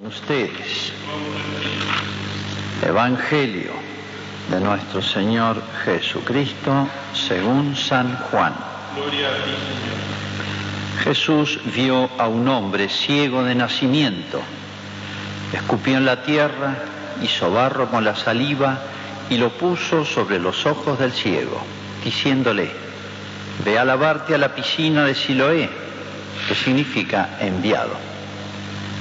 [0.00, 0.92] Ustedes,
[2.86, 3.72] Evangelio
[4.48, 8.54] de nuestro Señor Jesucristo según San Juan.
[8.94, 11.02] Gloria a ti, Señor.
[11.02, 14.40] Jesús vio a un hombre ciego de nacimiento.
[15.52, 16.76] Escupió en la tierra,
[17.20, 18.78] hizo barro con la saliva
[19.28, 21.60] y lo puso sobre los ojos del ciego,
[22.04, 22.70] diciéndole,
[23.64, 25.68] ve a lavarte a la piscina de Siloé,
[26.46, 28.17] que significa enviado.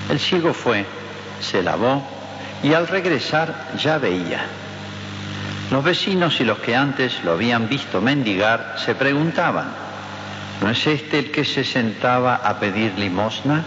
[0.09, 0.85] El ciego fue,
[1.41, 2.01] se lavó
[2.63, 4.45] y al regresar ya veía.
[5.69, 9.67] Los vecinos y los que antes lo habían visto mendigar se preguntaban,
[10.61, 13.63] ¿no es este el que se sentaba a pedir limosna?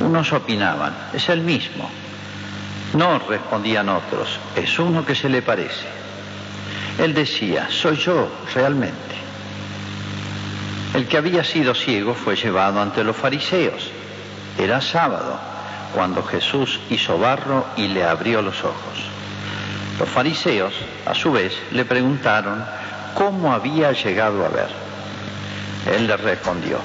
[0.00, 1.90] Unos opinaban, es el mismo.
[2.94, 5.86] No, respondían otros, es uno que se le parece.
[6.98, 8.96] Él decía, soy yo realmente.
[10.94, 13.90] El que había sido ciego fue llevado ante los fariseos.
[14.58, 15.38] Era sábado,
[15.94, 18.98] cuando Jesús hizo barro y le abrió los ojos.
[19.98, 20.74] Los fariseos,
[21.06, 22.64] a su vez, le preguntaron
[23.14, 24.68] cómo había llegado a ver.
[25.94, 26.78] Él les respondió,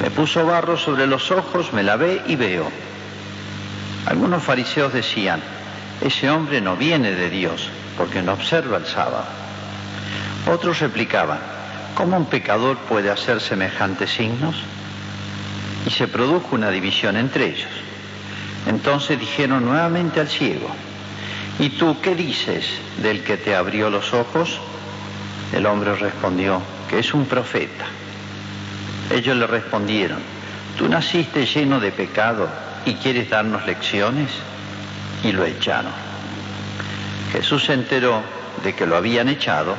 [0.00, 2.70] me puso barro sobre los ojos, me lavé y veo.
[4.06, 5.40] Algunos fariseos decían,
[6.00, 9.24] ese hombre no viene de Dios porque no observa el sábado.
[10.52, 11.38] Otros replicaban,
[11.94, 14.56] ¿cómo un pecador puede hacer semejantes signos?
[15.86, 17.70] Y se produjo una división entre ellos.
[18.66, 20.68] Entonces dijeron nuevamente al ciego,
[21.58, 22.66] ¿y tú qué dices
[23.00, 24.60] del que te abrió los ojos?
[25.52, 27.86] El hombre respondió, que es un profeta.
[29.10, 30.18] Ellos le respondieron,
[30.76, 32.48] ¿tú naciste lleno de pecado
[32.84, 34.30] y quieres darnos lecciones?
[35.22, 35.92] Y lo echaron.
[37.32, 38.20] Jesús se enteró
[38.64, 39.76] de que lo habían echado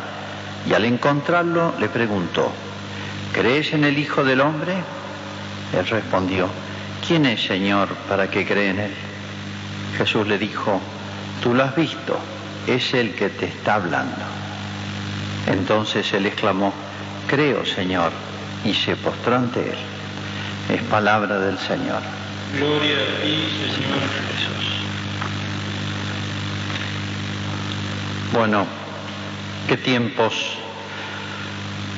[0.70, 2.52] y al encontrarlo le preguntó,
[3.34, 4.76] ¿crees en el Hijo del Hombre?
[5.74, 6.48] Él respondió,
[7.06, 8.94] ¿quién es Señor para que cree en él?
[9.98, 10.80] Jesús le dijo,
[11.42, 12.18] tú lo has visto,
[12.68, 14.24] es el que te está hablando.
[15.48, 16.74] Entonces él exclamó,
[17.28, 18.12] creo Señor,
[18.64, 19.78] y se postró ante él.
[20.70, 22.02] Es palabra del Señor.
[22.58, 24.00] Gloria a ti, Señor.
[24.36, 24.68] Jesús.
[28.34, 28.66] Bueno,
[29.68, 30.58] qué tiempos,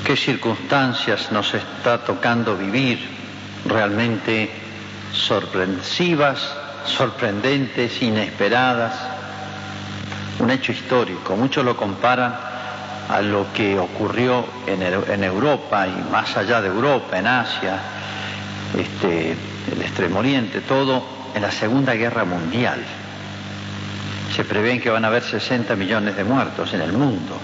[0.05, 3.18] qué circunstancias nos está tocando vivir
[3.65, 4.49] realmente
[5.13, 6.53] sorpresivas,
[6.85, 8.93] sorprendentes, inesperadas.
[10.39, 11.35] Un hecho histórico.
[11.35, 12.33] Muchos lo comparan
[13.09, 17.79] a lo que ocurrió en, Europa y más allá de Europa, en Asia,
[18.77, 19.35] este,
[19.71, 21.03] el Extremo Oriente, todo
[21.33, 22.79] en la Segunda Guerra Mundial.
[24.35, 27.35] Se prevén que van a haber 60 millones de muertos en el mundo.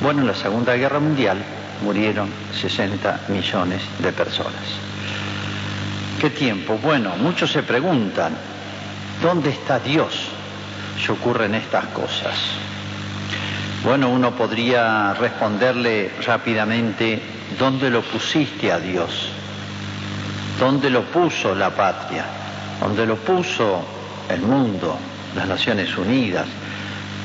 [0.00, 1.38] Bueno, en la Segunda Guerra Mundial
[1.82, 2.28] murieron
[2.60, 4.97] 60 millones de personas.
[6.20, 6.76] ¿Qué tiempo?
[6.82, 8.36] Bueno, muchos se preguntan,
[9.22, 10.30] ¿dónde está Dios
[11.00, 12.34] si ocurren estas cosas?
[13.84, 17.22] Bueno, uno podría responderle rápidamente,
[17.56, 19.30] ¿dónde lo pusiste a Dios?
[20.58, 22.24] ¿Dónde lo puso la patria?
[22.80, 23.84] ¿Dónde lo puso
[24.28, 24.98] el mundo,
[25.36, 26.46] las Naciones Unidas?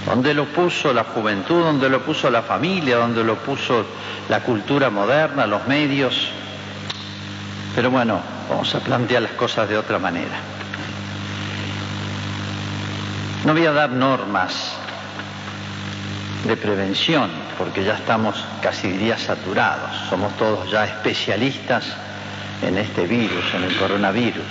[0.06, 1.64] ¿Dónde lo puso la juventud?
[1.64, 2.98] ¿Dónde lo puso la familia?
[2.98, 3.88] ¿Dónde lo puso
[4.30, 6.30] la cultura moderna, los medios?
[7.74, 10.38] Pero bueno, vamos a plantear las cosas de otra manera.
[13.46, 14.74] No voy a dar normas
[16.46, 21.86] de prevención, porque ya estamos casi diría saturados, somos todos ya especialistas
[22.62, 24.46] en este virus, en el coronavirus.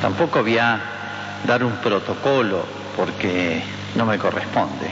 [0.00, 0.80] Tampoco voy a
[1.46, 2.64] dar un protocolo
[2.96, 3.62] porque
[3.94, 4.90] no me corresponde.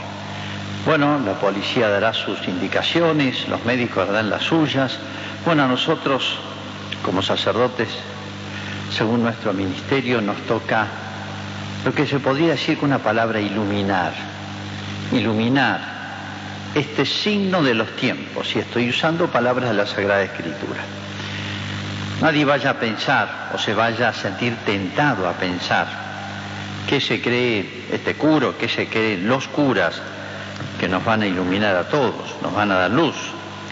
[0.85, 4.97] Bueno, la policía dará sus indicaciones, los médicos darán las suyas.
[5.45, 6.37] Bueno, a nosotros,
[7.03, 7.89] como sacerdotes,
[8.95, 10.87] según nuestro ministerio, nos toca
[11.85, 14.13] lo que se podría decir con una palabra iluminar.
[15.11, 15.93] Iluminar
[16.73, 20.81] este signo de los tiempos, y estoy usando palabras de la Sagrada Escritura.
[22.21, 25.87] Nadie vaya a pensar o se vaya a sentir tentado a pensar
[26.87, 30.01] qué se cree este curo, qué se creen los curas
[30.79, 33.15] que nos van a iluminar a todos, nos van a dar luz.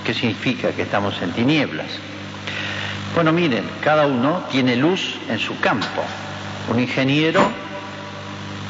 [0.03, 1.87] ¿Qué significa que estamos en tinieblas?
[3.13, 6.01] Bueno, miren, cada uno tiene luz en su campo.
[6.69, 7.41] Un ingeniero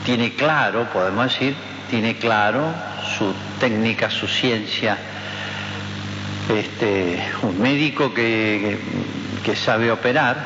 [0.04, 1.56] tiene claro, podemos decir,
[1.90, 2.74] tiene claro
[3.18, 4.98] su técnica, su ciencia.
[6.50, 8.80] Este, un médico que,
[9.56, 10.38] sabe operar,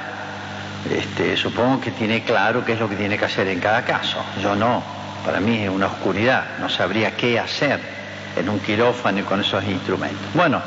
[0.91, 4.17] este, supongo que tiene claro qué es lo que tiene que hacer en cada caso.
[4.41, 4.83] Yo no,
[5.25, 7.79] para mí es una oscuridad, no sabría qué hacer
[8.35, 10.27] en un quirófano y con esos instrumentos.
[10.33, 10.61] Bueno,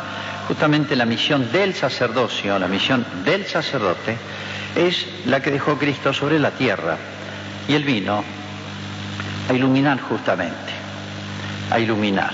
[0.49, 4.17] Justamente la misión del sacerdocio, la misión del sacerdote,
[4.75, 6.97] es la que dejó Cristo sobre la tierra.
[7.69, 8.25] Y él vino
[9.47, 10.73] a iluminar justamente,
[11.71, 12.33] a iluminar.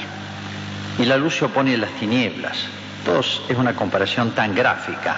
[0.97, 2.57] Y la luz se opone a las tinieblas.
[3.05, 5.17] Dos, es una comparación tan gráfica.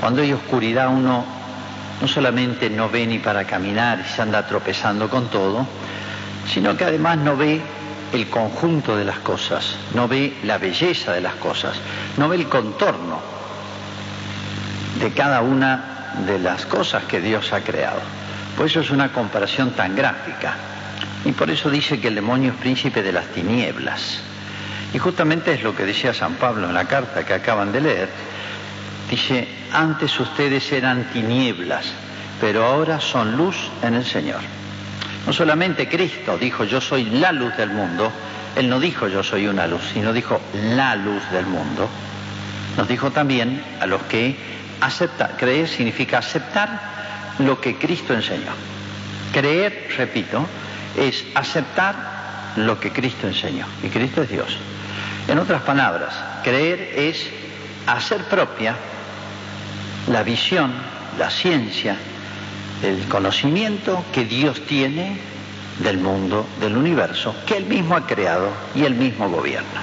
[0.00, 1.26] Cuando hay oscuridad uno
[2.00, 5.66] no solamente no ve ni para caminar y se anda tropezando con todo,
[6.50, 7.60] sino que además no ve
[8.12, 11.76] el conjunto de las cosas, no ve la belleza de las cosas,
[12.16, 13.20] no ve el contorno
[15.00, 18.00] de cada una de las cosas que Dios ha creado.
[18.56, 20.56] Por eso es una comparación tan gráfica.
[21.24, 24.20] Y por eso dice que el demonio es príncipe de las tinieblas.
[24.92, 28.08] Y justamente es lo que decía San Pablo en la carta que acaban de leer.
[29.10, 31.86] Dice, antes ustedes eran tinieblas,
[32.40, 34.40] pero ahora son luz en el Señor.
[35.28, 38.10] No solamente Cristo dijo yo soy la luz del mundo,
[38.56, 41.86] Él no dijo yo soy una luz, sino dijo la luz del mundo.
[42.78, 44.34] Nos dijo también a los que
[44.80, 46.80] aceptar, creer significa aceptar
[47.40, 48.52] lo que Cristo enseñó.
[49.30, 50.46] Creer, repito,
[50.96, 51.94] es aceptar
[52.56, 53.66] lo que Cristo enseñó.
[53.82, 54.56] Y Cristo es Dios.
[55.28, 57.28] En otras palabras, creer es
[57.86, 58.76] hacer propia
[60.10, 60.72] la visión,
[61.18, 61.98] la ciencia,
[62.82, 65.18] el conocimiento que Dios tiene
[65.80, 69.82] del mundo, del universo, que Él mismo ha creado y Él mismo gobierna.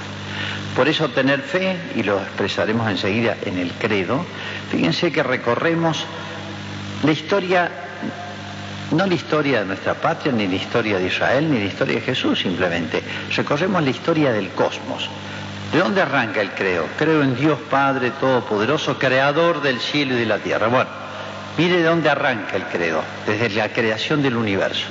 [0.74, 4.24] Por eso tener fe, y lo expresaremos enseguida en el credo,
[4.70, 6.04] fíjense que recorremos
[7.02, 7.70] la historia,
[8.90, 12.02] no la historia de nuestra patria, ni la historia de Israel, ni la historia de
[12.02, 13.02] Jesús simplemente,
[13.34, 15.08] recorremos la historia del cosmos.
[15.72, 16.86] ¿De dónde arranca el creo?
[16.98, 20.68] Creo en Dios Padre Todopoderoso, Creador del cielo y de la tierra.
[20.68, 21.05] Bueno,
[21.58, 24.86] Mire de dónde arranca el credo, desde la creación del universo.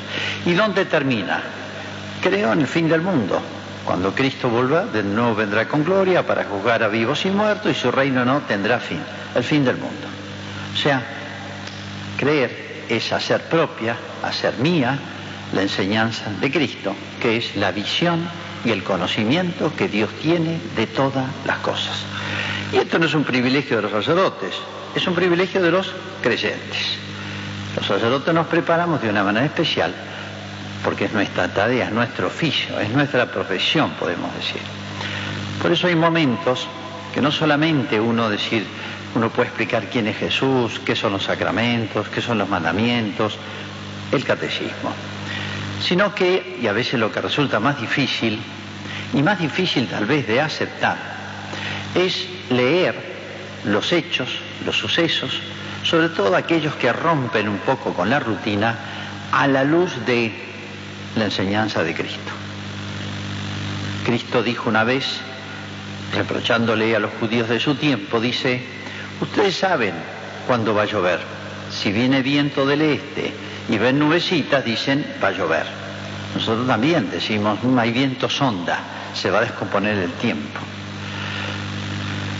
[0.45, 1.43] ¿Y dónde termina?
[2.21, 3.39] Creo en el fin del mundo.
[3.85, 7.75] Cuando Cristo vuelva, de nuevo vendrá con gloria para juzgar a vivos y muertos y
[7.75, 8.99] su reino no tendrá fin,
[9.35, 10.07] el fin del mundo.
[10.73, 11.03] O sea,
[12.17, 14.97] creer es hacer propia, hacer mía,
[15.53, 18.27] la enseñanza de Cristo, que es la visión
[18.63, 21.95] y el conocimiento que Dios tiene de todas las cosas.
[22.73, 24.55] Y esto no es un privilegio de los sacerdotes,
[24.95, 26.97] es un privilegio de los creyentes.
[27.75, 29.93] Los sacerdotes nos preparamos de una manera especial
[30.83, 34.61] porque es nuestra tarea, es nuestro oficio, es nuestra profesión, podemos decir.
[35.61, 36.67] Por eso hay momentos
[37.11, 38.65] que no solamente uno decir,
[39.15, 43.37] uno puede explicar quién es Jesús, qué son los sacramentos, qué son los mandamientos,
[44.11, 44.93] el catecismo,
[45.81, 48.39] sino que, y a veces lo que resulta más difícil,
[49.13, 50.97] y más difícil tal vez de aceptar,
[51.95, 52.95] es leer
[53.63, 54.29] los hechos,
[54.63, 55.41] los sucesos,
[55.83, 58.75] sobre todo aquellos que rompen un poco con la rutina,
[59.31, 60.31] a la luz de
[61.15, 62.31] la enseñanza de Cristo.
[64.05, 65.19] Cristo dijo una vez,
[66.13, 68.61] reprochándole a los judíos de su tiempo, dice,
[69.19, 69.93] ustedes saben
[70.47, 71.19] cuándo va a llover.
[71.71, 73.33] Si viene viento del este
[73.67, 75.65] y ven nubecitas, dicen, va a llover.
[76.35, 78.79] Nosotros también decimos, no hay viento sonda,
[79.13, 80.59] se va a descomponer el tiempo.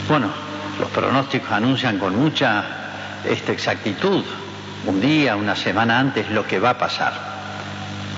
[0.07, 0.31] Bueno,
[0.79, 2.63] los pronósticos anuncian con mucha
[3.23, 4.23] esta exactitud,
[4.85, 7.13] un día, una semana antes, lo que va a pasar.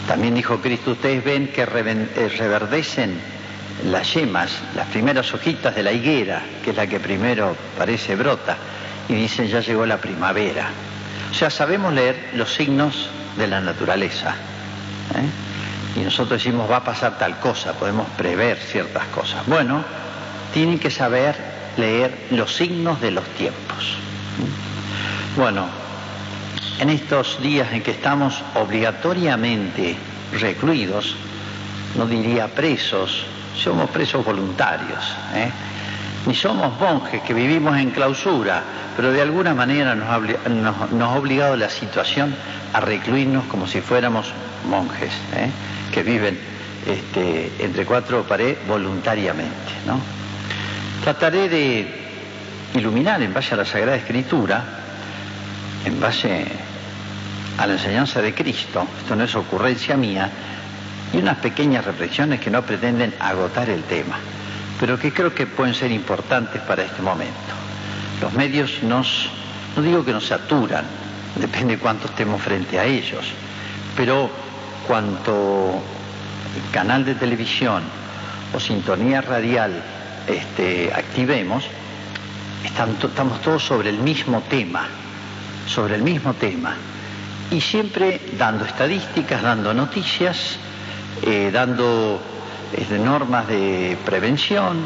[0.08, 3.20] También dijo Cristo, ustedes ven que eh, reverdecen
[3.86, 8.58] las yemas, las primeras hojitas de la higuera, que es la que primero parece brota,
[9.08, 10.70] y dicen ya llegó la primavera.
[11.32, 14.36] O sea, sabemos leer los signos de la naturaleza.
[15.16, 16.00] ¿eh?
[16.00, 19.46] Y nosotros decimos va a pasar tal cosa, podemos prever ciertas cosas.
[19.46, 19.84] Bueno,
[20.54, 21.36] tienen que saber
[21.78, 23.98] leer los signos de los tiempos.
[25.36, 25.68] Bueno,
[26.80, 29.96] en estos días en que estamos obligatoriamente
[30.40, 31.16] recluidos,
[31.96, 35.50] no diría presos, somos presos voluntarios, ¿eh?
[36.26, 38.62] ni somos monjes que vivimos en clausura,
[38.96, 42.36] pero de alguna manera nos ha, obligado la situación
[42.74, 44.32] a recluirnos como si fuéramos
[44.70, 45.50] monjes, ¿eh?
[45.92, 46.38] que viven
[46.86, 49.52] este, entre cuatro paredes voluntariamente.
[49.86, 50.00] ¿no?
[51.08, 51.88] Trataré de
[52.74, 54.62] iluminar en base a la Sagrada Escritura,
[55.86, 56.46] en base
[57.58, 60.30] a la enseñanza de Cristo, esto no es ocurrencia mía,
[61.14, 64.18] y unas pequeñas reflexiones que no pretenden agotar el tema,
[64.82, 67.56] pero que creo que pueden ser importantes para este momento.
[68.20, 69.30] Los medios nos,
[69.78, 70.84] no digo que nos saturan,
[71.38, 73.28] depende de cuánto estemos frente a ellos,
[73.96, 74.30] pero
[74.86, 75.82] cuanto
[76.74, 77.82] canal de televisión
[78.54, 79.82] o sintonía radial
[80.28, 81.66] este, activemos,
[82.64, 84.88] estamos todos sobre el mismo tema,
[85.68, 86.76] sobre el mismo tema,
[87.50, 90.58] y siempre dando estadísticas, dando noticias,
[91.24, 92.22] eh, dando
[92.76, 94.78] este, normas de prevención,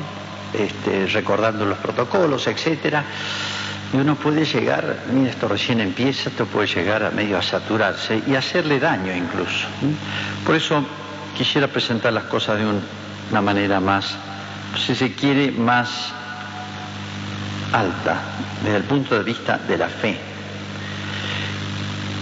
[0.53, 3.03] este, recordando los protocolos, etcétera.
[3.93, 8.21] Y uno puede llegar, mira, esto recién empieza, esto puede llegar a medio a saturarse
[8.25, 9.67] y hacerle daño incluso.
[10.45, 10.85] Por eso
[11.35, 14.15] quisiera presentar las cosas de una manera más,
[14.77, 16.13] si se quiere, más
[17.73, 18.21] alta,
[18.63, 20.17] desde el punto de vista de la fe.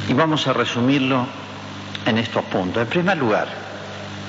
[0.07, 1.25] Y vamos a resumirlo
[2.05, 2.83] en estos puntos.
[2.83, 3.47] En primer lugar,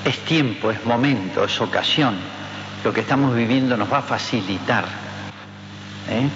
[0.05, 2.15] es tiempo, es momento, es ocasión.
[2.83, 4.85] Lo que estamos viviendo nos va a facilitar
[6.09, 6.27] ¿eh?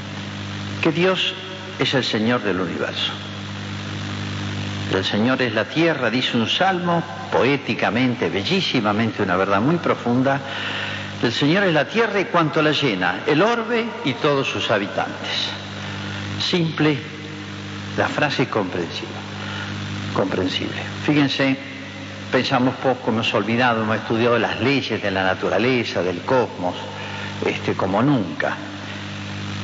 [0.82, 1.34] que Dios
[1.80, 3.12] es el Señor del universo.
[4.94, 10.39] El Señor es la tierra, dice un salmo, poéticamente, bellísimamente, una verdad muy profunda.
[11.25, 15.50] El Señor es la tierra y cuanto la llena, el orbe y todos sus habitantes.
[16.39, 17.00] Simple,
[17.98, 19.10] la frase comprensiva,
[20.13, 20.79] comprensible.
[21.03, 21.58] Fíjense,
[22.32, 26.75] pensamos poco, hemos olvidado, hemos estudiado las leyes de la naturaleza, del cosmos,
[27.44, 28.55] este, como nunca.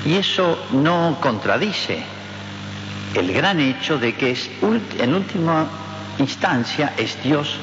[0.03, 2.03] Y eso no contradice
[3.13, 4.49] el gran hecho de que es,
[4.97, 5.67] en última
[6.17, 7.55] instancia es Dios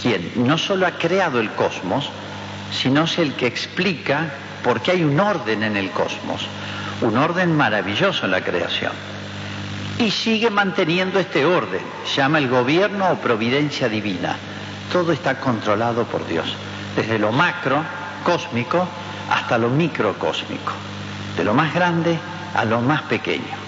[0.00, 2.10] quien no solo ha creado el cosmos,
[2.72, 4.30] sino es el que explica
[4.62, 6.46] por qué hay un orden en el cosmos,
[7.00, 8.92] un orden maravilloso en la creación.
[9.98, 11.82] Y sigue manteniendo este orden,
[12.14, 14.36] llama el gobierno o providencia divina.
[14.90, 16.54] Todo está controlado por Dios,
[16.96, 17.82] desde lo macro,
[18.24, 18.86] cósmico,
[19.30, 20.72] hasta lo microcósmico,
[21.36, 22.18] de lo más grande
[22.54, 23.60] a lo más pequeño.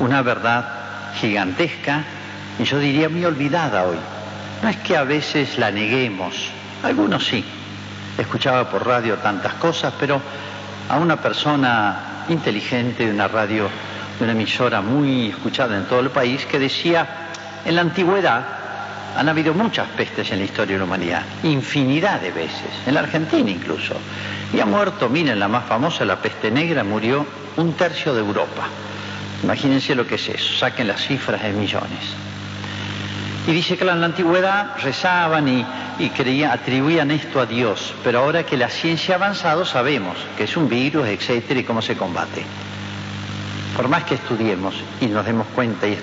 [0.00, 2.04] Una verdad gigantesca
[2.58, 3.96] y yo diría muy olvidada hoy.
[4.62, 6.48] No es que a veces la neguemos,
[6.82, 7.44] algunos sí.
[8.18, 10.20] Escuchaba por radio tantas cosas, pero
[10.88, 13.68] a una persona inteligente de una radio,
[14.18, 17.06] de una emisora muy escuchada en todo el país, que decía,
[17.64, 18.44] en la antigüedad
[19.16, 23.00] han habido muchas pestes en la historia de la humanidad, infinidad de veces, en la
[23.00, 23.94] Argentina incluso.
[24.52, 28.68] Y ha muerto, miren, la más famosa, la peste negra, murió un tercio de Europa.
[29.42, 32.14] Imagínense lo que es eso, saquen las cifras de millones.
[33.46, 35.64] Y dice que en la antigüedad rezaban y,
[36.14, 40.56] creían, atribuían esto a Dios, pero ahora que la ciencia ha avanzado sabemos que es
[40.56, 42.44] un virus, etcétera, y cómo se combate.
[43.76, 45.98] Por más que estudiemos y nos demos cuenta y,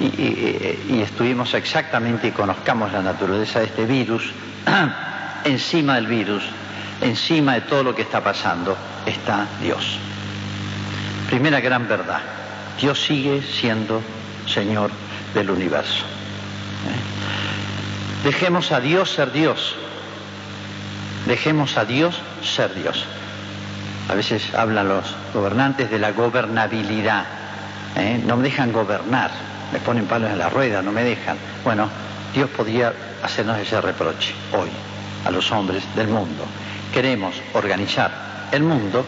[0.00, 4.30] y estudiemos exactamente y conozcamos la naturaleza de este virus,
[5.44, 6.44] encima del virus,
[7.00, 8.76] encima de todo lo que está pasando,
[9.06, 9.98] está Dios.
[11.28, 12.20] Primera gran verdad,
[12.80, 14.00] Dios sigue siendo
[14.46, 14.90] Señor
[15.34, 16.04] del universo.
[18.24, 19.76] Dejemos a Dios ser Dios.
[21.26, 23.04] Dejemos a Dios ser Dios.
[24.08, 27.24] A veces hablan los gobernantes de la gobernabilidad.
[27.96, 28.20] ¿eh?
[28.26, 29.30] No me dejan gobernar.
[29.72, 31.36] Me ponen palos en la rueda, no me dejan.
[31.62, 31.88] Bueno,
[32.34, 34.70] Dios podría hacernos ese reproche hoy
[35.24, 36.44] a los hombres del mundo.
[36.92, 39.04] Queremos organizar el mundo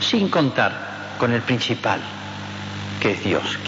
[0.00, 0.72] sin contar
[1.18, 2.00] con el principal,
[3.00, 3.58] que es Dios,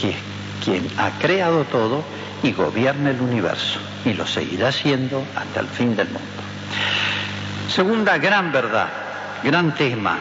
[0.65, 2.05] quien ha creado todo
[2.43, 6.43] y gobierna el universo y lo seguirá siendo hasta el fin del mundo.
[7.69, 8.89] Segunda gran verdad,
[9.43, 10.19] gran tema.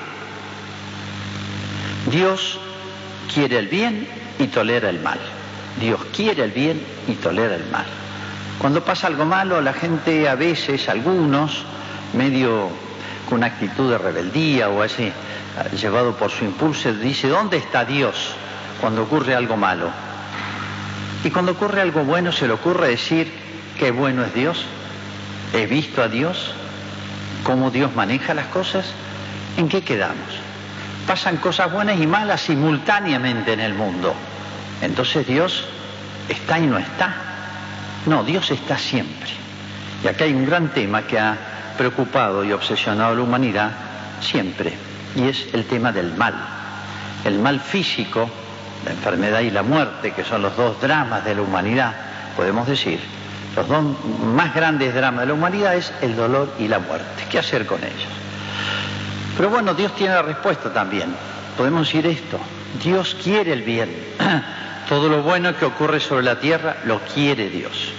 [2.11, 2.59] Dios
[3.33, 4.07] quiere el bien
[4.39, 5.19] y tolera el mal.
[5.79, 7.85] Dios quiere el bien y tolera el mal.
[8.59, 11.63] Cuando pasa algo malo, la gente a veces, algunos,
[12.13, 12.69] medio
[13.27, 15.11] con una actitud de rebeldía o así,
[15.79, 18.33] llevado por su impulso, dice, ¿dónde está Dios
[18.79, 19.89] cuando ocurre algo malo?
[21.25, 23.31] Y cuando ocurre algo bueno se le ocurre decir
[23.79, 24.63] qué bueno es Dios.
[25.53, 26.53] He visto a Dios,
[27.43, 28.85] cómo Dios maneja las cosas.
[29.57, 30.29] ¿En qué quedamos?
[31.07, 34.13] Pasan cosas buenas y malas simultáneamente en el mundo.
[34.83, 35.65] Entonces Dios
[36.29, 37.15] está y no está.
[38.05, 39.31] No, Dios está siempre.
[40.03, 41.35] Y acá hay un gran tema que ha
[41.75, 43.71] preocupado y obsesionado a la humanidad
[44.21, 44.77] siempre,
[45.15, 46.35] y es el tema del mal.
[47.23, 48.29] El mal físico
[48.85, 51.93] la enfermedad y la muerte, que son los dos dramas de la humanidad,
[52.35, 52.99] podemos decir,
[53.55, 53.83] los dos
[54.23, 57.23] más grandes dramas de la humanidad es el dolor y la muerte.
[57.29, 58.07] ¿Qué hacer con ellos?
[59.35, 61.15] Pero bueno, Dios tiene la respuesta también.
[61.57, 62.39] Podemos decir esto,
[62.83, 63.89] Dios quiere el bien.
[64.89, 67.91] Todo lo bueno que ocurre sobre la tierra lo quiere Dios.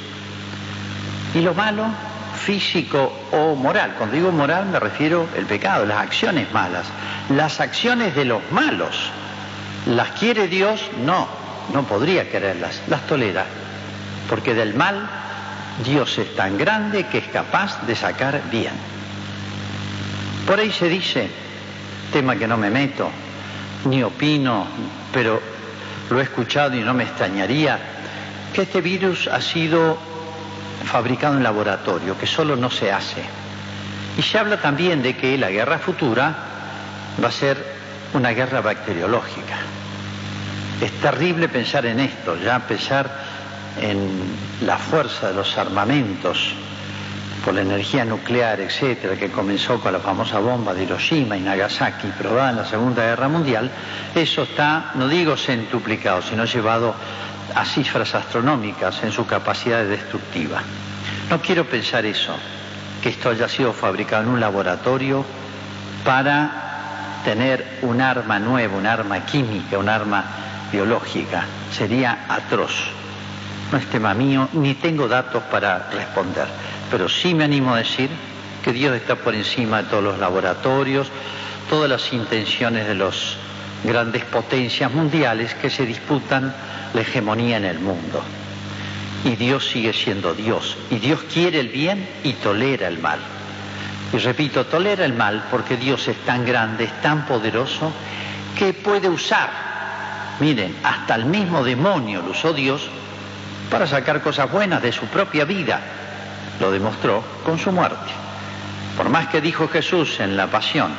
[1.34, 1.86] Y lo malo,
[2.36, 6.86] físico o moral, cuando digo moral me refiero al pecado, las acciones malas,
[7.28, 9.10] las acciones de los malos
[9.86, 10.90] ¿Las quiere Dios?
[11.04, 11.28] No,
[11.72, 13.46] no podría quererlas, las tolera,
[14.28, 15.08] porque del mal
[15.84, 18.72] Dios es tan grande que es capaz de sacar bien.
[20.44, 21.28] Por ahí se dice,
[22.12, 23.08] tema que no me meto,
[23.84, 24.66] ni opino,
[25.12, 25.40] pero
[26.10, 27.78] lo he escuchado y no me extrañaría,
[28.52, 29.98] que este virus ha sido
[30.84, 33.22] fabricado en laboratorio, que solo no se hace.
[34.18, 36.34] Y se habla también de que la guerra futura
[37.22, 37.75] va a ser
[38.16, 39.56] una guerra bacteriológica.
[40.80, 43.11] Es terrible pensar en esto, ya pensar
[43.80, 44.08] en
[44.62, 46.54] la fuerza de los armamentos
[47.44, 52.08] por la energía nuclear, etcétera, que comenzó con la famosa bomba de Hiroshima y Nagasaki
[52.18, 53.70] probada en la Segunda Guerra Mundial,
[54.14, 56.94] eso está, no digo centuplicado, sino llevado
[57.54, 60.61] a cifras astronómicas en su capacidad destructiva.
[61.30, 62.35] No quiero pensar eso,
[63.02, 65.25] que esto haya sido fabricado en un laboratorio
[66.04, 66.65] para
[67.26, 70.25] tener un arma nueva, un arma química, un arma
[70.71, 71.45] biológica.
[71.73, 72.73] Sería atroz.
[73.73, 76.47] No es tema mío, ni tengo datos para responder,
[76.88, 78.09] pero sí me animo a decir
[78.62, 81.09] que Dios está por encima de todos los laboratorios,
[81.68, 83.37] todas las intenciones de las
[83.83, 86.54] grandes potencias mundiales que se disputan
[86.95, 88.23] la hegemonía en el mundo.
[89.25, 90.76] Y Dios sigue siendo Dios.
[90.92, 93.18] Y Dios quiere el bien y tolera el mal.
[94.12, 97.92] Y repito, tolera el mal porque Dios es tan grande, es tan poderoso,
[98.56, 99.50] que puede usar,
[100.40, 102.88] miren, hasta el mismo demonio lo usó Dios
[103.70, 105.80] para sacar cosas buenas de su propia vida.
[106.60, 108.12] Lo demostró con su muerte.
[108.96, 110.92] Por más que dijo Jesús en la pasión,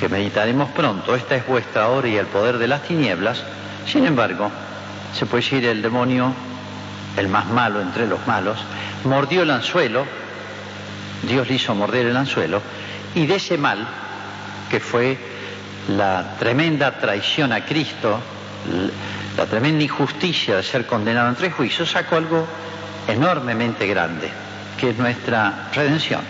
[0.00, 3.42] que meditaremos pronto, esta es vuestra hora y el poder de las tinieblas,
[3.86, 4.50] sin embargo,
[5.12, 6.32] se puede decir el demonio,
[7.16, 8.58] el más malo entre los malos,
[9.04, 10.06] mordió el anzuelo,
[11.22, 12.60] Dios le hizo morder el anzuelo,
[13.14, 13.86] y de ese mal,
[14.70, 15.18] que fue
[15.88, 18.18] la tremenda traición a Cristo,
[19.36, 22.46] la tremenda injusticia de ser condenado en tres juicios, sacó algo
[23.08, 24.30] enormemente grande,
[24.78, 26.20] que es nuestra redención.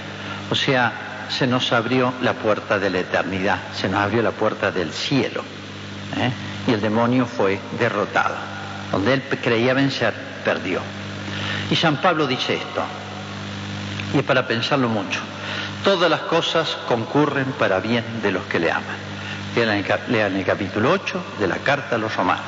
[0.50, 4.70] O sea, se nos abrió la puerta de la eternidad, se nos abrió la puerta
[4.70, 5.42] del cielo.
[6.16, 6.30] ¿eh?
[6.66, 8.36] Y el demonio fue derrotado.
[8.90, 10.12] Donde él creía vencer,
[10.44, 10.80] perdió.
[11.70, 12.84] Y San Pablo dice esto,
[14.14, 15.20] y es para pensarlo mucho.
[15.84, 19.12] Todas las cosas concurren para bien de los que le aman.
[20.08, 22.44] Lean el capítulo 8 de la carta a los romanos.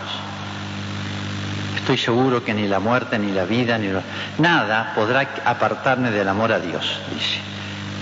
[1.77, 3.91] Estoy seguro que ni la muerte, ni la vida, ni
[4.39, 7.41] nada podrá apartarme del amor a Dios, dice.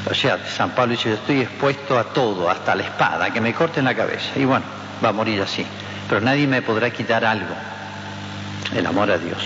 [0.08, 3.54] O sea, San Pablo dice, yo estoy expuesto a todo, hasta la espada, que me
[3.54, 4.30] corten la cabeza.
[4.36, 4.64] Y bueno,
[5.04, 5.66] va a morir así.
[6.08, 7.54] Pero nadie me podrá quitar algo,
[8.74, 9.38] el amor a Dios.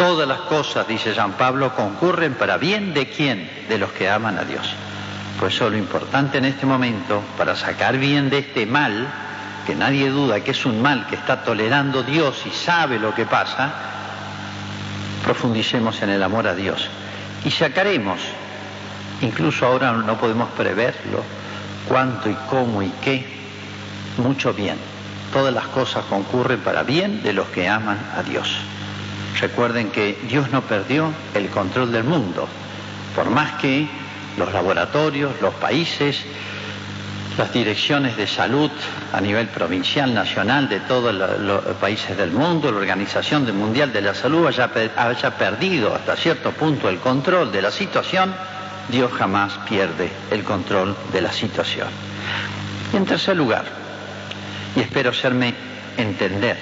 [0.00, 3.50] Todas las cosas, dice San Pablo, concurren para bien de quién?
[3.68, 4.66] De los que aman a Dios.
[5.38, 9.06] Pues eso lo importante en este momento, para sacar bien de este mal,
[9.66, 13.26] que nadie duda que es un mal que está tolerando Dios y sabe lo que
[13.26, 13.74] pasa,
[15.22, 16.88] profundicemos en el amor a Dios.
[17.44, 18.20] Y sacaremos,
[19.20, 21.22] incluso ahora no podemos preverlo,
[21.86, 23.26] cuánto y cómo y qué,
[24.16, 24.78] mucho bien.
[25.30, 28.48] Todas las cosas concurren para bien de los que aman a Dios.
[29.38, 32.48] Recuerden que Dios no perdió el control del mundo,
[33.14, 33.88] por más que
[34.36, 36.24] los laboratorios, los países,
[37.38, 38.70] las direcciones de salud
[39.12, 44.14] a nivel provincial, nacional, de todos los países del mundo, la Organización Mundial de la
[44.14, 48.34] Salud haya, perdido hasta cierto punto el control de la situación,
[48.90, 51.88] Dios jamás pierde el control de la situación.
[52.92, 53.64] Y en tercer lugar,
[54.76, 55.54] y espero hacerme
[55.96, 56.58] entender,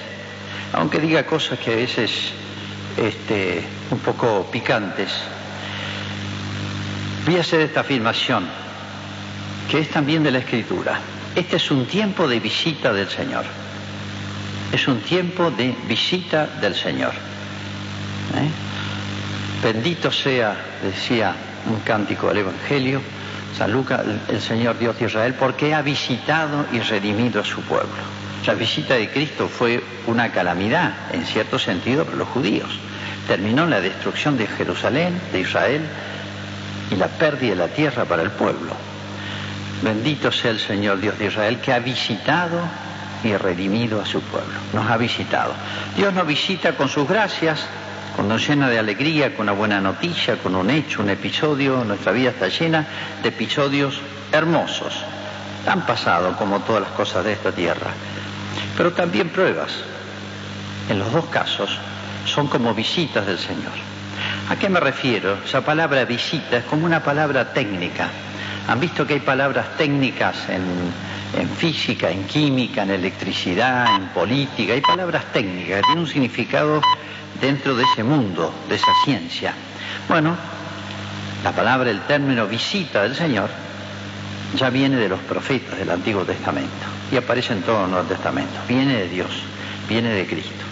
[0.73, 2.33] aunque diga cosas que a veces
[2.99, 5.11] este, un poco picantes,
[7.25, 8.47] voy a hacer esta afirmación,
[9.71, 10.99] que es también de la Escritura.
[11.35, 13.45] Este es un tiempo de visita del Señor.
[14.73, 17.13] Es un tiempo de visita del Señor.
[18.35, 18.49] ¿Eh?
[19.63, 21.35] Bendito sea, decía
[21.67, 23.01] un cántico del Evangelio,
[23.57, 28.18] San Lucas, el Señor Dios de Israel, porque ha visitado y redimido a su pueblo.
[28.47, 32.71] La visita de Cristo fue una calamidad, en cierto sentido, para los judíos.
[33.27, 35.83] Terminó la destrucción de Jerusalén, de Israel,
[36.91, 38.73] y la pérdida de la tierra para el pueblo.
[39.83, 42.59] Bendito sea el Señor Dios de Israel que ha visitado
[43.23, 44.55] y redimido a su pueblo.
[44.73, 45.53] Nos ha visitado.
[45.97, 47.61] Dios nos visita con sus gracias,
[48.17, 51.85] cuando llena de alegría, con una buena noticia, con un hecho, un episodio.
[51.85, 52.87] Nuestra vida está llena
[53.23, 54.01] de episodios
[54.33, 54.95] hermosos.
[55.67, 57.91] Han pasado como todas las cosas de esta tierra.
[58.79, 59.73] Pero también pruebas.
[60.89, 61.69] En los dos casos
[62.27, 63.73] son como visitas del Señor.
[64.49, 65.37] ¿A qué me refiero?
[65.45, 68.09] Esa palabra visita es como una palabra técnica.
[68.69, 74.75] Han visto que hay palabras técnicas en, física, en química, en electricidad, en política.
[74.75, 76.81] Hay palabras técnicas que tienen un significado
[77.41, 79.55] dentro de ese mundo, de esa ciencia.
[80.09, 80.37] Bueno,
[81.43, 83.51] la palabra, el término visita del Señor
[84.55, 88.61] ya viene de los profetas del Antiguo Testamento y aparece en todo el Nuevo Testamento.
[88.69, 89.31] Viene de Dios,
[89.89, 90.65] viene de Cristo.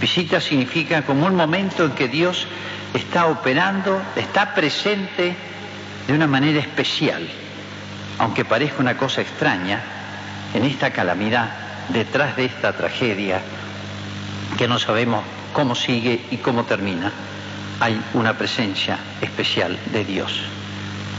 [0.00, 2.46] Visita significa como un momento en que Dios
[2.94, 5.34] está operando, está presente
[6.06, 7.26] de una manera especial,
[8.18, 9.82] aunque parezca una cosa extraña,
[10.54, 11.50] en esta calamidad,
[11.90, 13.40] detrás de esta tragedia,
[14.56, 15.22] que no sabemos
[15.52, 17.12] cómo sigue y cómo termina,
[17.80, 20.32] hay una presencia especial de Dios.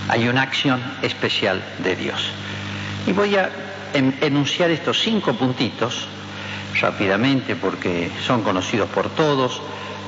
[0.08, 2.32] Hay una acción especial de Dios.
[3.06, 3.50] Y voy a
[3.94, 6.08] enunciar estos cinco puntitos
[6.80, 9.62] rápidamente porque son conocidos por todos,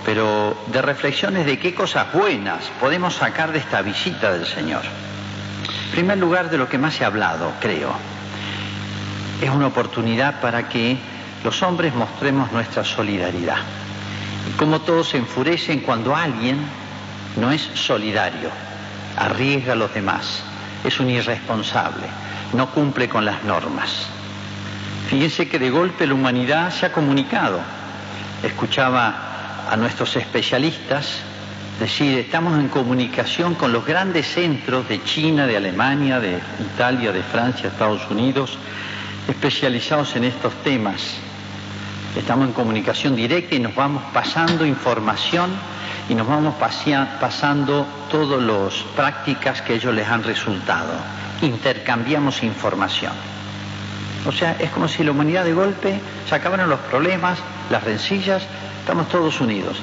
[0.06, 4.84] pero de reflexiones de qué cosas buenas podemos sacar de esta visita del Señor.
[4.84, 7.94] En primer lugar, de lo que más ha hablado, creo,
[9.42, 10.98] es una oportunidad para que
[11.44, 13.58] los hombres mostremos nuestra solidaridad.
[14.50, 16.58] Y como todos se enfurecen cuando alguien
[17.36, 18.50] no es solidario,
[19.18, 20.44] arriesga a los demás,
[20.84, 22.08] es un irresponsable,
[22.54, 24.08] no cumple con las normas.
[25.10, 27.60] Fíjense que de golpe la humanidad se ha comunicado.
[28.44, 31.20] Escuchaba a nuestros especialistas
[31.80, 37.24] decir, estamos en comunicación con los grandes centros de China, de Alemania, de Italia, de
[37.24, 38.58] Francia, Estados Unidos,
[39.28, 41.16] especializados en estos temas.
[42.16, 45.52] Estamos en comunicación directa y nos vamos pasando información
[46.10, 50.92] y nos vamos pasando todas las prácticas que ellos les han resultado.
[51.42, 53.14] Intercambiamos información.
[54.26, 58.44] O sea, es como si la humanidad de golpe se acabaron los problemas, las rencillas,
[58.82, 59.78] estamos todos unidos.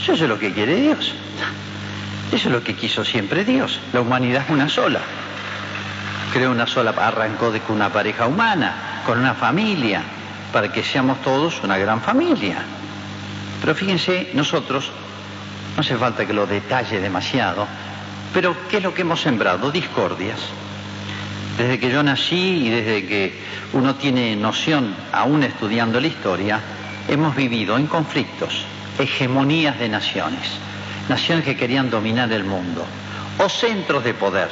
[0.00, 1.14] Eso es lo que quiere Dios.
[2.30, 3.80] Eso es lo que quiso siempre Dios.
[3.94, 5.00] La humanidad es una sola.
[6.32, 10.02] Creó una sola, arrancó de una pareja humana, con una familia,
[10.52, 12.62] para que seamos todos una gran familia.
[13.60, 14.90] Pero fíjense, nosotros,
[15.76, 17.66] no hace falta que lo detalle demasiado,
[18.32, 19.70] pero ¿qué es lo que hemos sembrado?
[19.70, 20.38] Discordias.
[21.58, 23.34] Desde que yo nací y desde que
[23.72, 26.60] uno tiene noción, aún estudiando la historia,
[27.08, 28.64] hemos vivido en conflictos,
[28.98, 30.48] hegemonías de naciones,
[31.08, 32.84] naciones que querían dominar el mundo,
[33.38, 34.48] o centros de poder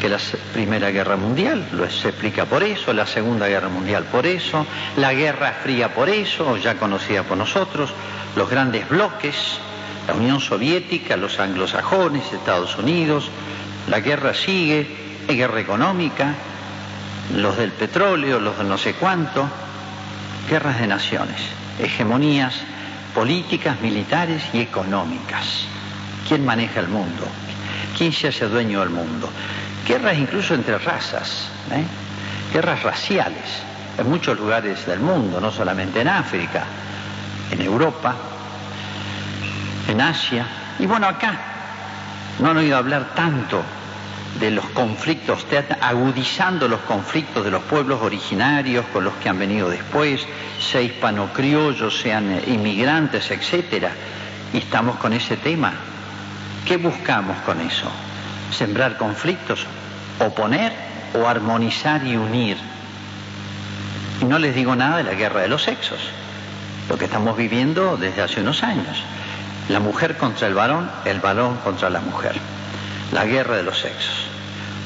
[0.00, 0.18] que la
[0.52, 4.64] Primera Guerra Mundial, lo se explica por eso, la Segunda Guerra Mundial por eso,
[4.96, 7.92] la Guerra Fría por eso, ya conocida por nosotros,
[8.36, 9.58] los grandes bloques,
[10.06, 13.30] la Unión Soviética, los anglosajones, Estados Unidos,
[13.88, 14.86] la guerra sigue,
[15.28, 16.34] hay guerra económica,
[17.34, 19.48] los del petróleo, los de no sé cuánto,
[20.48, 21.40] guerras de naciones,
[21.78, 22.54] hegemonías
[23.14, 25.64] políticas, militares y económicas.
[26.26, 27.26] ¿Quién maneja el mundo?
[27.96, 29.28] ¿Quién se hace dueño del mundo?
[29.86, 31.84] Guerras incluso entre razas, ¿eh?
[32.52, 33.62] guerras raciales
[33.98, 36.64] en muchos lugares del mundo, no solamente en África,
[37.50, 38.14] en Europa,
[39.88, 40.46] en Asia,
[40.78, 41.34] y bueno, acá
[42.38, 43.62] no han oído hablar tanto
[44.38, 45.44] de los conflictos,
[45.80, 50.24] agudizando los conflictos de los pueblos originarios con los que han venido después,
[50.60, 53.90] sea hispano-criollos, sean inmigrantes, etcétera,
[54.52, 55.72] y estamos con ese tema.
[56.64, 57.90] ¿Qué buscamos con eso?
[58.50, 59.66] ¿Sembrar conflictos?
[60.20, 60.72] oponer
[61.14, 62.56] o armonizar y unir.
[64.20, 66.00] Y no les digo nada de la guerra de los sexos,
[66.88, 69.02] lo que estamos viviendo desde hace unos años.
[69.68, 72.34] La mujer contra el varón, el varón contra la mujer.
[73.12, 74.26] La guerra de los sexos.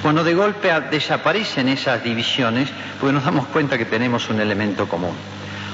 [0.03, 2.69] Bueno, de golpe desaparecen esas divisiones
[3.01, 5.15] porque nos damos cuenta que tenemos un elemento común.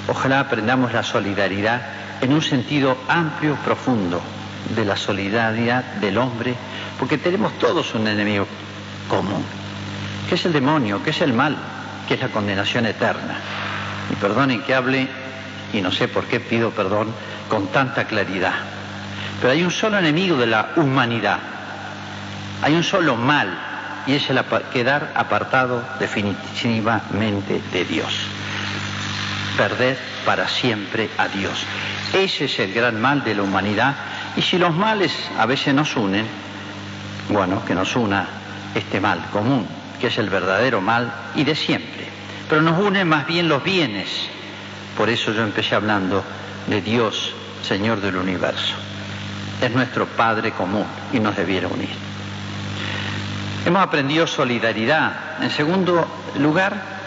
[0.07, 1.81] Ojalá aprendamos la solidaridad
[2.21, 4.21] en un sentido amplio, profundo,
[4.75, 6.55] de la solidaridad del hombre,
[6.99, 8.47] porque tenemos todos un enemigo
[9.09, 9.45] común.
[10.29, 11.03] ¿Qué es el demonio?
[11.03, 11.57] ¿Qué es el mal?
[12.07, 13.37] ¿Qué es la condenación eterna?
[14.11, 15.09] Y perdonen que hable,
[15.73, 17.13] y no sé por qué pido perdón
[17.49, 18.55] con tanta claridad.
[19.41, 21.39] Pero hay un solo enemigo de la humanidad.
[22.63, 23.57] Hay un solo mal,
[24.07, 24.41] y es el
[24.73, 28.13] quedar apartado definitivamente de Dios.
[29.57, 31.65] Perder para siempre a Dios.
[32.13, 33.95] Ese es el gran mal de la humanidad.
[34.39, 36.25] Y si los males a veces nos unen,
[37.29, 38.25] bueno, que nos una
[38.73, 39.67] este mal común,
[40.01, 42.07] que es el verdadero mal y de siempre.
[42.49, 44.29] Pero nos unen más bien los bienes.
[44.97, 46.23] Por eso yo empecé hablando
[46.69, 48.77] de Dios, Señor del universo.
[49.61, 51.91] Es nuestro Padre común y nos debiera unir.
[53.67, 55.43] Hemos aprendido solidaridad.
[55.43, 56.07] En segundo
[56.39, 56.98] lugar,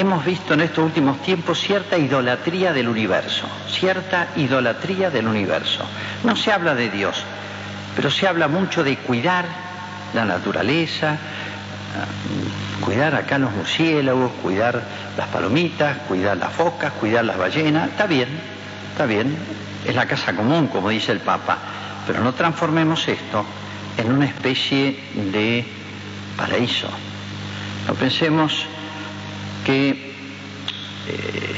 [0.00, 5.84] hemos visto en estos últimos tiempos cierta idolatría del universo, cierta idolatría del universo.
[6.24, 7.22] No se habla de Dios,
[7.94, 9.44] pero se habla mucho de cuidar
[10.14, 11.18] la naturaleza,
[12.80, 14.82] cuidar acá los murciélagos, cuidar
[15.18, 18.28] las palomitas, cuidar las focas, cuidar las ballenas, está bien,
[18.92, 19.36] está bien,
[19.86, 21.58] es la casa común, como dice el Papa,
[22.06, 23.44] pero no transformemos esto
[23.98, 24.98] en una especie
[25.30, 25.64] de
[26.36, 26.88] paraíso.
[27.86, 28.66] No pensemos
[29.64, 29.88] que
[31.08, 31.54] eh,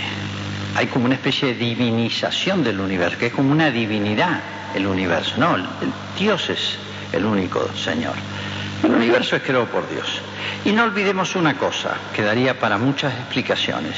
[0.75, 4.41] hay como una especie de divinización del universo, que es como una divinidad
[4.75, 5.35] el universo.
[5.37, 5.57] No,
[6.19, 6.79] Dios es
[7.12, 8.15] el único Señor.
[8.83, 10.21] El universo es creado por Dios.
[10.65, 13.97] Y no olvidemos una cosa, que daría para muchas explicaciones.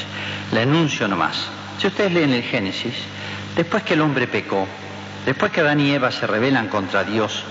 [0.53, 1.49] La enuncio nomás.
[1.79, 2.95] Si ustedes leen el Génesis,
[3.57, 4.67] después que el hombre pecó,
[5.25, 7.45] después que Adán y Eva se rebelan contra Dios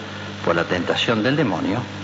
[0.46, 2.03] por la tentación del demonio, ¿qué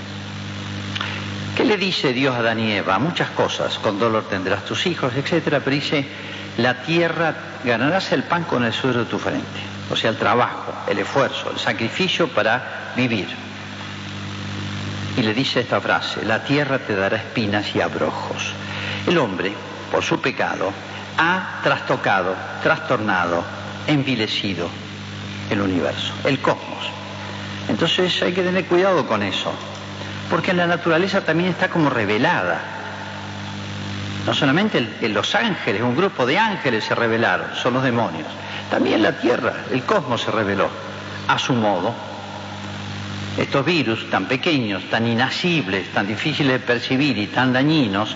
[1.70, 2.98] le dice Dios a Adán y Eva?
[2.98, 6.04] Muchas cosas, con dolor tendrás tus hijos, etcétera, pero dice,
[6.58, 9.60] la tierra ganarás el pan con el sudor de tu frente.
[9.92, 13.28] O sea, el trabajo, el esfuerzo, el sacrificio para vivir.
[15.16, 18.52] Y le dice esta frase, la tierra te dará espinas y abrojos.
[19.06, 19.54] El hombre,
[19.92, 20.74] por su pecado,
[21.20, 23.44] ha trastocado, trastornado,
[23.86, 24.68] envilecido
[25.52, 26.90] el universo, el cosmos.
[27.68, 29.54] Entonces hay que tener cuidado con eso,
[30.30, 32.62] porque la naturaleza también está como revelada.
[34.26, 38.28] No solamente los ángeles, un grupo de ángeles se revelaron, son los demonios.
[38.70, 40.70] También la tierra, el cosmos se reveló
[41.28, 41.94] a su modo.
[43.38, 48.16] Estos virus tan pequeños, tan inasibles, tan difíciles de percibir y tan dañinos,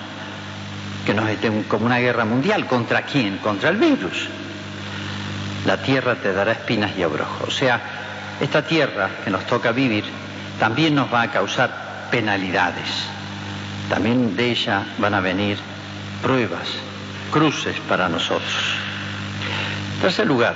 [1.06, 2.68] que nos estén como una guerra mundial.
[2.68, 3.38] ¿Contra quién?
[3.38, 4.28] Contra el virus.
[5.66, 7.48] La tierra te dará espinas y abrojos.
[7.48, 7.82] O sea,
[8.40, 10.04] esta tierra que nos toca vivir
[10.60, 13.08] también nos va a causar penalidades.
[13.90, 15.58] También de ella van a venir
[16.22, 16.68] pruebas,
[17.32, 18.54] cruces para nosotros.
[20.00, 20.56] Tercer lugar,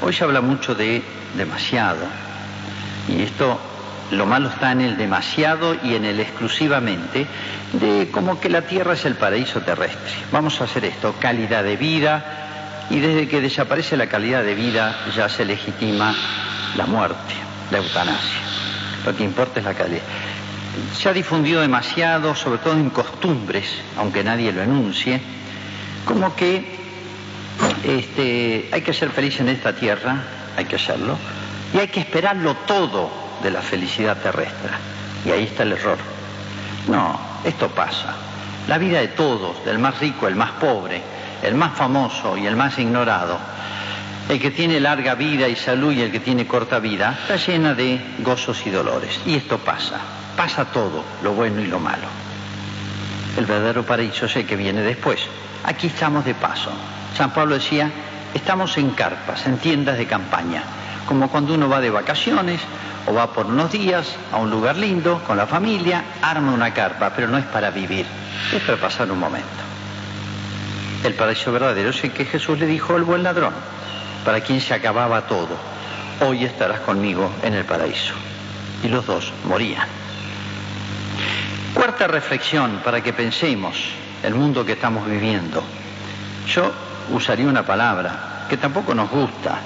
[0.00, 1.02] hoy se habla mucho de
[1.36, 2.06] demasiado.
[3.06, 3.60] Y esto,
[4.12, 7.26] lo malo está en el demasiado y en el exclusivamente,
[7.74, 10.14] de como que la tierra es el paraíso terrestre.
[10.32, 14.96] Vamos a hacer esto, calidad de vida, y desde que desaparece la calidad de vida
[15.14, 16.14] ya se legitima
[16.78, 17.34] la muerte,
[17.70, 18.40] la eutanasia.
[19.04, 20.02] Lo que importa es la calidad.
[20.96, 25.20] Se ha difundido demasiado, sobre todo en costumbres, aunque nadie lo enuncie,
[26.04, 26.78] como que
[27.84, 30.22] este, hay que ser feliz en esta tierra,
[30.56, 31.16] hay que hacerlo,
[31.74, 33.10] y hay que esperarlo todo
[33.42, 34.70] de la felicidad terrestre.
[35.24, 35.98] Y ahí está el error.
[36.88, 38.14] No, esto pasa.
[38.66, 41.02] La vida de todos, del más rico, el más pobre,
[41.42, 43.38] el más famoso y el más ignorado,
[44.28, 47.74] el que tiene larga vida y salud y el que tiene corta vida, está llena
[47.74, 49.20] de gozos y dolores.
[49.24, 49.98] Y esto pasa,
[50.36, 52.06] pasa todo, lo bueno y lo malo.
[53.36, 55.20] El verdadero paraíso es el que viene después.
[55.64, 56.70] Aquí estamos de paso.
[57.16, 57.90] San Pablo decía,
[58.34, 60.62] estamos en carpas, en tiendas de campaña,
[61.06, 62.60] como cuando uno va de vacaciones
[63.06, 67.12] o va por unos días a un lugar lindo con la familia, arma una carpa,
[67.16, 68.04] pero no es para vivir,
[68.54, 69.48] es para pasar un momento.
[71.02, 73.54] El paraíso verdadero es el que Jesús le dijo al buen ladrón,
[74.24, 75.56] para quien se acababa todo,
[76.20, 78.14] hoy estarás conmigo en el paraíso.
[78.82, 79.86] Y los dos morían.
[81.74, 83.76] Cuarta reflexión para que pensemos
[84.22, 85.62] el mundo que estamos viviendo.
[86.46, 86.72] Yo
[87.10, 89.60] usaría una palabra que tampoco nos gusta,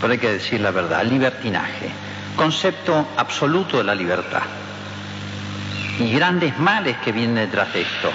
[0.00, 1.90] pero hay que decir la verdad, libertinaje,
[2.36, 4.42] concepto absoluto de la libertad.
[5.98, 8.10] Y grandes males que vienen detrás de esto,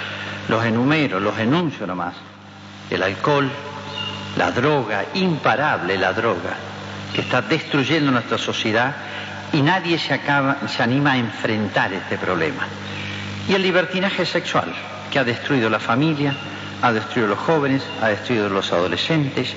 [0.48, 2.14] los enumero, los enuncio nomás.
[2.90, 3.50] El alcohol,
[4.36, 6.56] la droga, imparable la droga,
[7.14, 8.94] que está destruyendo nuestra sociedad
[9.52, 12.66] y nadie se, acaba, se anima a enfrentar este problema.
[13.48, 14.74] Y el libertinaje sexual,
[15.10, 16.34] que ha destruido la familia,
[16.82, 19.54] ha destruido los jóvenes, ha destruido los adolescentes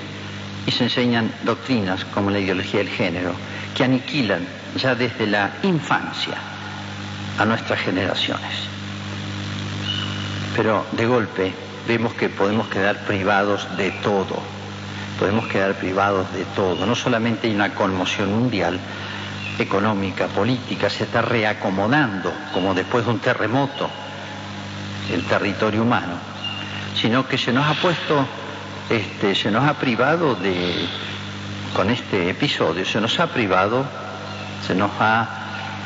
[0.66, 3.34] y se enseñan doctrinas como la ideología del género
[3.74, 6.34] que aniquilan ya desde la infancia
[7.38, 8.68] a nuestras generaciones.
[10.56, 11.52] Pero de golpe
[11.86, 14.42] vemos que podemos quedar privados de todo,
[15.20, 16.86] podemos quedar privados de todo.
[16.86, 18.80] No solamente hay una conmoción mundial,
[19.58, 23.90] económica, política, se está reacomodando, como después de un terremoto,
[25.12, 26.14] el territorio humano,
[26.96, 28.26] sino que se nos ha puesto,
[28.88, 30.88] este, se nos ha privado de,
[31.76, 33.84] con este episodio, se nos ha privado,
[34.66, 35.28] se nos ha,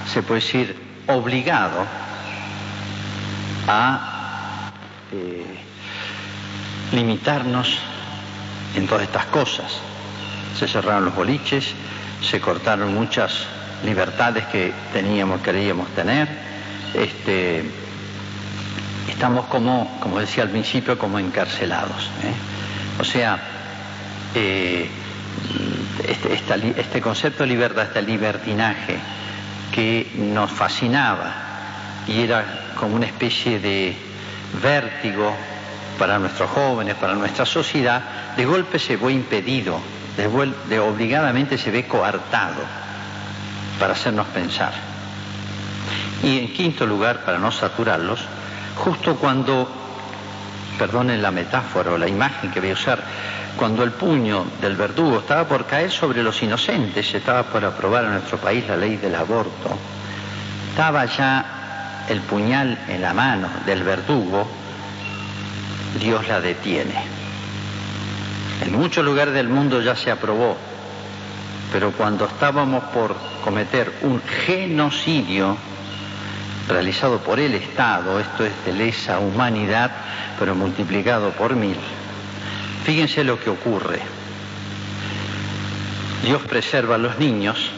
[0.07, 0.77] se puede decir,
[1.09, 1.85] obligado
[3.67, 4.71] a
[5.11, 5.59] eh,
[6.93, 7.81] limitarnos
[8.75, 9.73] en todas estas cosas.
[10.59, 11.75] Se cerraron los boliches,
[12.23, 13.47] se cortaron muchas
[13.85, 16.29] libertades que teníamos, queríamos tener.
[16.95, 17.65] Este,
[19.09, 22.11] estamos como, como decía al principio, como encarcelados.
[22.23, 22.33] ¿eh?
[23.01, 23.39] O sea,
[24.35, 24.89] eh,
[26.09, 28.97] este, este, concepto de libertad, este libertinaje
[29.73, 31.33] que nos fascinaba
[32.07, 33.97] y era como una especie de
[34.63, 35.35] vértigo
[35.99, 38.03] para nuestros jóvenes, para nuestra sociedad,
[38.37, 39.81] de golpe se ve impedido,
[40.17, 42.63] de, obligadamente se ve coartado
[43.79, 44.73] para hacernos pensar.
[46.23, 48.21] Y en quinto lugar, para no saturarlos,
[48.77, 49.69] justo cuando,
[50.79, 53.03] perdonen la metáfora o la imagen que voy a usar,
[53.57, 58.13] cuando el puño del verdugo estaba por caer sobre los inocentes, estaba por aprobar en
[58.13, 59.79] nuestro país la ley del aborto,
[60.71, 64.47] estaba ya el puñal en la mano del verdugo,
[66.01, 66.95] Dios la detiene.
[68.63, 70.57] En muchos lugares del mundo ya se aprobó,
[71.73, 75.57] pero cuando estábamos por cometer un genocidio
[76.69, 79.91] realizado por el Estado, esto es de lesa humanidad,
[80.39, 81.77] pero multiplicado por mil,
[82.85, 84.01] fíjense lo que ocurre.
[86.25, 87.71] Dios preserva a los niños,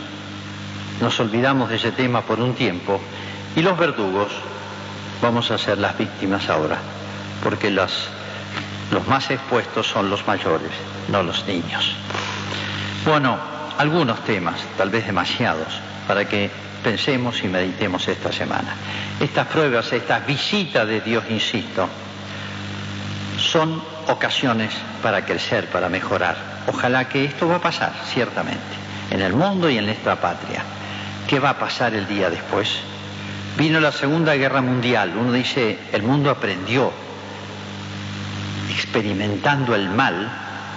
[1.01, 3.01] nos olvidamos de ese tema por un tiempo,
[3.57, 4.29] y los verdugos
[5.21, 6.79] vamos a ser las víctimas ahora,
[7.47, 7.93] porque las,
[8.91, 10.73] los más expuestos son los mayores,
[11.07, 11.95] no los niños.
[13.05, 13.39] Bueno,
[13.79, 16.51] algunos temas, tal vez demasiados, para que
[16.83, 18.75] pensemos y meditemos esta semana.
[19.21, 21.89] Estas pruebas, estas visitas de Dios, insisto,
[23.39, 26.35] son ocasiones para crecer, para mejorar.
[26.67, 28.59] Ojalá que esto va a pasar, ciertamente,
[29.13, 30.65] en el mundo y en nuestra patria.
[31.29, 32.77] ¿Qué va a pasar el día después?
[33.57, 37.06] Vino la Segunda Guerra Mundial, uno dice, el mundo aprendió,
[38.87, 40.31] experimentando el mal,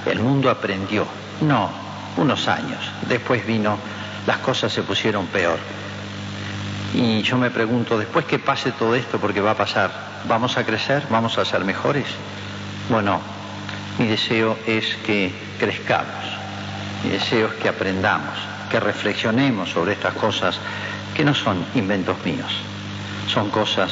[0.05, 1.05] el mundo aprendió.
[1.41, 1.69] No,
[2.17, 2.79] unos años.
[3.07, 3.77] Después vino,
[4.25, 5.57] las cosas se pusieron peor.
[6.93, 9.91] Y yo me pregunto, después que pase todo esto, porque va a pasar,
[10.27, 11.03] ¿vamos a crecer?
[11.09, 12.07] ¿Vamos a ser mejores?
[12.89, 13.21] Bueno,
[13.99, 16.25] mi deseo es que crezcamos,
[17.03, 18.33] mi deseo es que aprendamos,
[18.71, 20.57] que reflexionemos sobre estas cosas
[21.13, 22.51] que no son inventos míos,
[23.27, 23.91] son cosas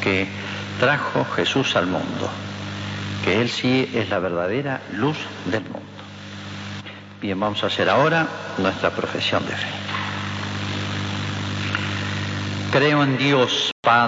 [0.00, 0.26] que
[0.78, 2.30] trajo Jesús al mundo,
[3.24, 5.80] que Él sí es la verdadera luz del mundo.
[7.20, 8.26] Bien, vamos a hacer ahora
[8.58, 9.68] nuestra profesión de fe.
[12.72, 13.98] Creo en Dios, Padre.